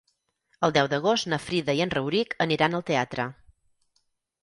El 0.67 0.73
deu 0.77 0.89
d'agost 0.93 1.29
na 1.35 1.39
Frida 1.45 1.77
i 1.81 1.83
en 1.87 1.95
Rauric 1.99 2.37
aniran 2.49 2.81
al 2.81 2.87
teatre. 2.91 3.31